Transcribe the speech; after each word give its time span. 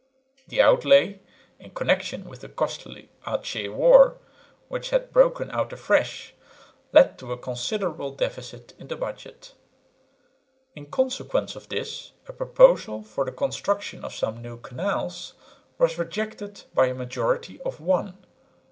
The 0.47 0.63
outlay 0.63 1.19
in 1.59 1.75
connection 1.75 2.27
with 2.27 2.41
the 2.41 2.49
costly 2.49 3.11
Achin 3.27 3.75
war, 3.77 4.17
which 4.67 4.89
had 4.89 5.13
broken 5.13 5.51
out 5.51 5.71
afresh, 5.73 6.33
led 6.91 7.19
to 7.19 7.31
a 7.31 7.37
considerable 7.37 8.09
deficit 8.09 8.73
in 8.79 8.87
the 8.87 8.95
budget. 8.95 9.53
In 10.75 10.87
consequence 10.87 11.55
of 11.55 11.69
this 11.69 12.13
a 12.27 12.33
proposal 12.33 13.03
for 13.03 13.25
the 13.25 13.31
construction 13.31 14.03
of 14.03 14.15
some 14.15 14.41
new 14.41 14.57
canals 14.57 15.33
was 15.77 15.99
rejected 15.99 16.63
by 16.73 16.87
a 16.87 16.95
majority 16.95 17.61
of 17.61 17.79
one. 17.79 18.25